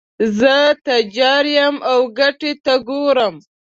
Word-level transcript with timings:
زه 0.39 0.55
تجار 0.87 1.45
یم 1.55 1.75
او 1.91 1.99
ګټې 2.19 2.51
ته 2.65 2.73
ګورم. 2.87 3.35